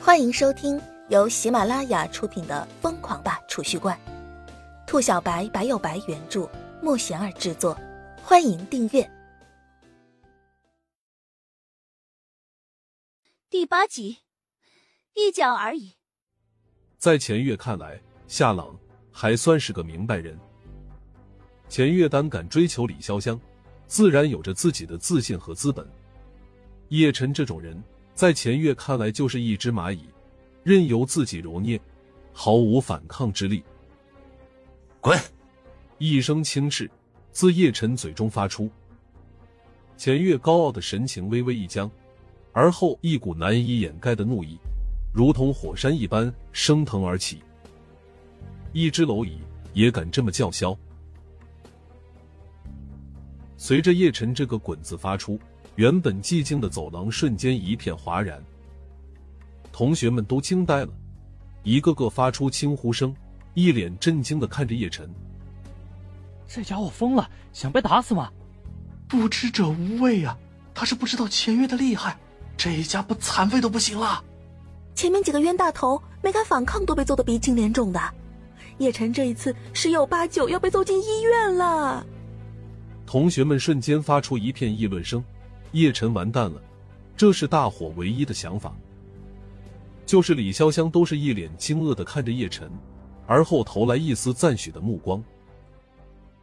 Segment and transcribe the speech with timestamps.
[0.00, 3.98] 欢迎收听由喜马拉雅出品的《疯狂吧储蓄罐》，
[4.86, 6.48] 兔小白白有白原著，
[6.80, 7.76] 莫贤儿制作。
[8.22, 9.10] 欢迎订阅。
[13.50, 14.18] 第八集，
[15.14, 15.96] 一脚而已。
[16.96, 18.78] 在钱月看来，夏朗
[19.12, 20.38] 还算是个明白人。
[21.68, 23.38] 钱月胆敢追求李潇湘，
[23.86, 25.86] 自然有着自己的自信和资本。
[26.88, 27.82] 叶晨这种人。
[28.18, 30.00] 在钱月看来，就是一只蚂蚁，
[30.64, 31.80] 任由自己揉捏，
[32.32, 33.62] 毫无反抗之力。
[35.00, 35.16] 滚！
[35.98, 36.90] 一声轻斥
[37.30, 38.68] 自叶晨嘴中发出，
[39.96, 41.88] 钱月高傲的神情微微一僵，
[42.52, 44.58] 而后一股难以掩盖的怒意，
[45.14, 47.40] 如同火山一般升腾而起。
[48.72, 49.38] 一只蝼蚁
[49.74, 50.76] 也敢这么叫嚣？
[53.56, 55.38] 随着叶晨这个“滚”字发出。
[55.78, 58.42] 原本寂静的走廊瞬间一片哗然，
[59.70, 60.88] 同学们都惊呆了，
[61.62, 63.14] 一个个发出惊呼声，
[63.54, 65.08] 一脸震惊的看着叶晨。
[66.48, 68.28] 这家伙疯了，想被打死吗？
[69.06, 70.36] 不知者无畏啊！
[70.74, 72.18] 他是不知道钱月的厉害，
[72.56, 74.24] 这一家不残废都不行了。
[74.96, 78.00] 前面几个冤大头没敢反抗，都被揍得鼻青脸肿的。
[78.78, 82.04] 叶晨这一次十有八九要被揍进医院了。
[83.06, 85.22] 同学们瞬间发出一片议论声。
[85.72, 86.62] 叶晨完蛋了，
[87.16, 88.74] 这是大伙唯一的想法。
[90.06, 92.70] 就是李潇湘都是一脸惊愕的看着叶晨，
[93.26, 95.22] 而后投来一丝赞许的目光。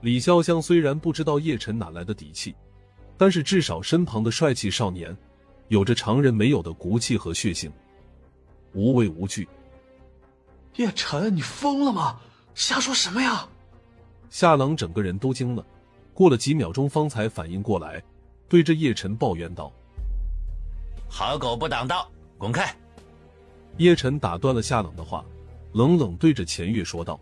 [0.00, 2.54] 李潇湘虽然不知道叶晨哪来的底气，
[3.16, 5.16] 但是至少身旁的帅气少年，
[5.66, 7.72] 有着常人没有的骨气和血性，
[8.72, 9.48] 无畏无惧。
[10.76, 12.20] 叶晨，你疯了吗？
[12.54, 13.48] 瞎说什么呀？
[14.30, 15.66] 夏朗整个人都惊了，
[16.14, 18.00] 过了几秒钟方才反应过来。
[18.48, 19.70] 对着叶晨抱怨道
[21.06, 22.74] ：“好狗不挡道，滚开！”
[23.76, 25.24] 叶晨打断了夏冷的话，
[25.74, 27.20] 冷冷对着钱月说道：“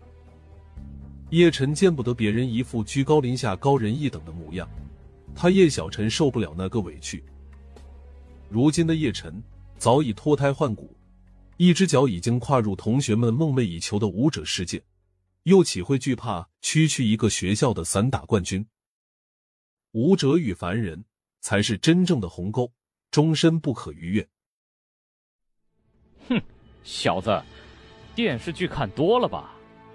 [1.31, 4.67] 叶晨见不得别人一副居高临下、高人一等的模样，
[5.35, 7.21] 他叶小晨受不了那个委屈。
[8.49, 9.43] 如今的叶晨
[9.77, 10.95] 早已脱胎换骨，
[11.57, 14.81] 一只脚已经跨入同学们梦寐以求的舞者世界，
[15.43, 18.65] 又岂会惧怕区区一个学校的散打冠军？
[19.91, 21.03] 舞者与凡人。”
[21.47, 22.69] 才是真正的鸿沟，
[23.09, 24.27] 终身不可逾越。
[26.27, 26.41] 哼，
[26.83, 27.41] 小子，
[28.13, 29.53] 电视剧看多了吧？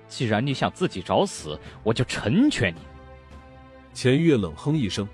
[0.08, 2.78] 既然你想自己找死，我就成全你。
[3.92, 5.06] 钱月冷哼一声，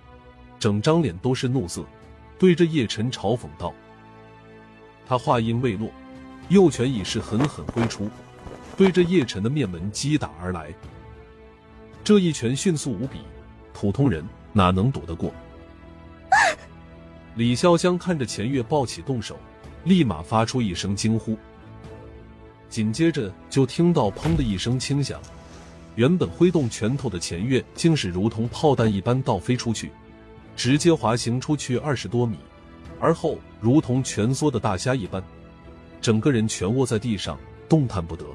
[0.60, 1.84] 整张脸都是怒色，
[2.38, 3.74] 对着叶晨嘲讽道
[5.08, 5.90] ：“他话音未落，
[6.50, 8.08] 右拳已是狠狠挥出，
[8.76, 10.72] 对着叶晨的面门击打而来。
[12.04, 13.22] 这一拳迅速无比，
[13.72, 15.34] 普通人哪能躲得过？”
[17.38, 19.38] 李潇湘看着钱月抱起动手，
[19.84, 21.38] 立马发出一声惊呼，
[22.68, 25.20] 紧接着就听到砰的一声轻响，
[25.94, 29.92] 原本挥动拳头的钱月竟是如同炮弹一般倒飞出去，
[30.56, 32.36] 直接滑行出去二十多米，
[32.98, 35.22] 而后如同蜷缩的大虾一般，
[36.00, 37.38] 整个人蜷卧在地上，
[37.68, 38.26] 动弹不得。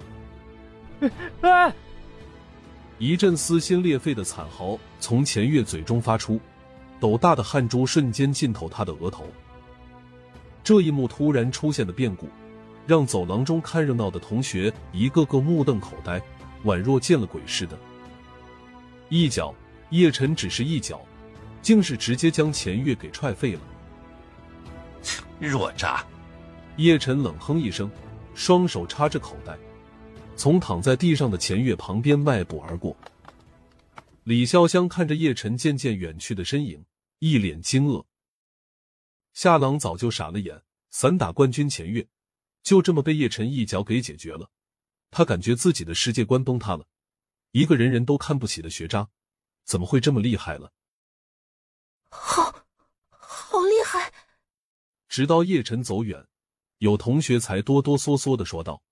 [2.99, 6.39] 一阵撕心裂肺的惨嚎从钱月嘴中发出。
[7.03, 9.25] 斗大的汗珠瞬间浸透他的额头。
[10.63, 12.29] 这一幕突然出现的变故，
[12.87, 16.21] 让走廊中看热闹的同学一个个目瞪口呆，
[16.63, 17.77] 宛若见了鬼似的。
[19.09, 19.53] 一脚，
[19.89, 21.01] 叶晨只是一脚，
[21.61, 23.59] 竟是直接将钱月给踹废了。
[25.41, 26.05] 弱渣！
[26.77, 27.91] 叶晨冷哼一声，
[28.33, 29.57] 双手插着口袋，
[30.37, 32.95] 从躺在地上的钱月旁边迈步而过。
[34.23, 36.81] 李潇湘看着叶晨渐渐远去的身影。
[37.19, 38.05] 一脸惊愕，
[39.33, 40.63] 夏朗早就傻了眼。
[40.89, 42.07] 散打冠军钱月
[42.61, 44.51] 就这么被叶晨一脚给解决了，
[45.09, 46.85] 他感觉自己的世界观崩塌了。
[47.49, 49.09] 一个人人都看不起的学渣，
[49.63, 50.71] 怎么会这么厉害了？
[52.09, 52.67] 好，
[53.09, 54.13] 好厉害！
[55.07, 56.27] 直到叶晨走远，
[56.77, 58.83] 有同学才哆哆嗦嗦的说道：“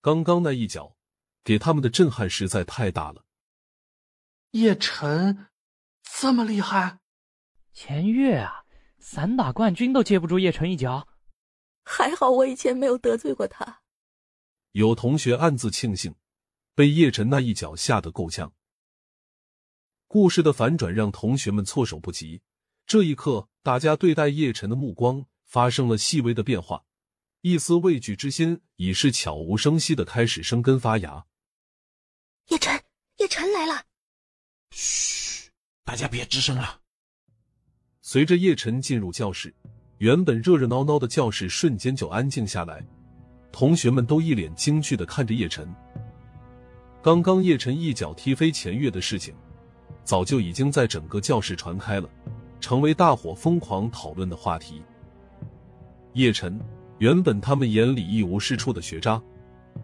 [0.00, 0.96] 刚刚那一脚，
[1.44, 3.26] 给他们的震撼实在太大了。”
[4.52, 5.48] 叶晨
[6.02, 6.99] 这么厉害？
[7.82, 8.66] 钱月啊，
[8.98, 11.08] 散打冠军都接不住叶晨一脚，
[11.82, 13.80] 还好我以前没有得罪过他。
[14.72, 16.14] 有同学暗自庆幸，
[16.74, 18.52] 被叶晨那一脚吓得够呛。
[20.06, 22.42] 故事的反转让同学们措手不及。
[22.84, 26.84] 这一刻，大家对待叶晨的目光发生了细微的变化，
[27.40, 31.24] 一丝畏惧之心已是悄无声息的开始生根发芽。
[32.48, 32.78] 叶晨，
[33.16, 33.86] 叶晨来了！
[34.70, 35.50] 嘘，
[35.82, 36.82] 大家别吱声了。
[38.12, 39.54] 随着叶晨进入教室，
[39.98, 42.84] 原本热热闹闹的教室瞬间就安静下来，
[43.52, 45.72] 同学们都一脸惊惧的看着叶晨。
[47.00, 49.32] 刚刚叶晨一脚踢飞钱月的事情，
[50.02, 52.10] 早就已经在整个教室传开了，
[52.60, 54.82] 成为大伙疯狂讨论的话题。
[56.14, 56.58] 叶晨
[56.98, 59.22] 原本他们眼里一无是处的学渣，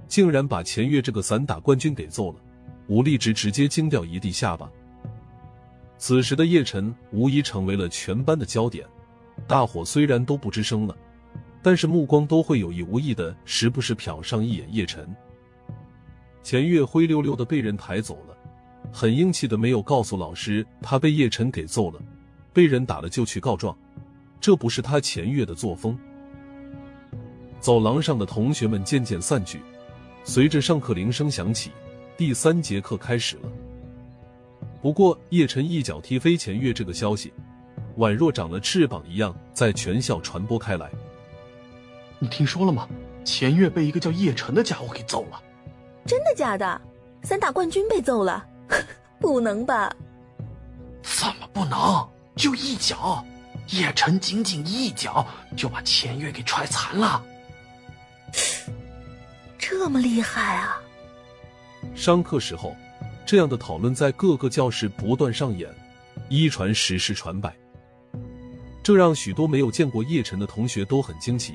[0.09, 2.41] 竟然把钱月这个散打冠军给揍了，
[2.89, 4.69] 武力值直接惊掉一地下巴。
[5.99, 8.87] 此时的叶晨无疑成为了全班的焦点，
[9.47, 10.97] 大伙虽然都不吱声了，
[11.63, 15.09] 但是目光都会有意无意的时不时瞟上一眼叶晨。
[16.43, 18.37] 钱月灰溜溜的被人抬走了，
[18.93, 22.01] 很硬气的没有告诉老师他被叶晨给揍了，
[22.53, 23.77] 被人打了就去告状，
[24.41, 25.99] 这不是他钱月的作风。
[27.59, 29.61] 走廊上的同学们渐渐散去，
[30.23, 31.73] 随着上课铃声响起，
[32.17, 33.51] 第三节课开始了。
[34.87, 37.35] 不过叶晨一脚踢飞钱月这个消息，
[37.99, 40.89] 宛若长了翅膀一样，在全校传播开来。
[42.21, 42.89] 你听说了吗？
[43.25, 45.43] 钱月被一个叫叶晨的家伙给揍了。
[46.07, 46.81] 真的假的？
[47.25, 48.47] 散打冠军被揍了？
[49.19, 49.93] 不能吧？
[51.03, 52.09] 怎么不能？
[52.37, 53.27] 就一脚，
[53.71, 57.21] 叶晨仅仅一脚就把钱月给踹残了。
[59.59, 60.81] 这么厉害啊！
[61.93, 62.77] 上课时候，
[63.27, 65.69] 这样的讨论在各个教室不断上演，
[66.29, 67.53] 一传十，十传百，
[68.85, 71.55] 这让许多没有见过叶晨的同学都很惊奇。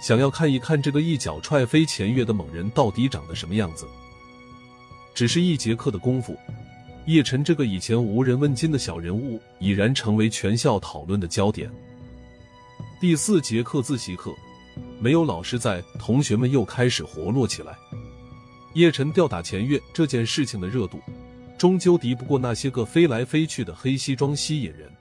[0.00, 3.86] 想要看一看这个一脚踹飞钱月的猛人到底长得什么样子。
[5.14, 6.34] 只是一节课的功夫，
[7.04, 11.70] 叶晨这个以前无人问津的小人物已然成为全校讨论的焦点。
[12.98, 14.34] 第四节课自习课，
[14.98, 17.76] 没有老师在，同学们又开始活络起来。
[18.76, 21.00] 叶晨吊打钱月这件事情的热度，
[21.56, 24.92] 终究敌不过那些个飞来飞去的黑西装吸引人。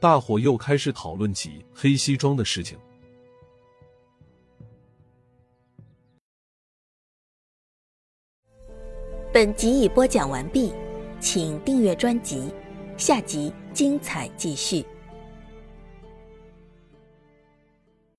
[0.00, 2.76] 大伙又开始讨论起黑西装的事情。
[9.32, 10.72] 本集已播讲完毕，
[11.20, 12.52] 请订阅专辑，
[12.96, 14.84] 下集精彩继续。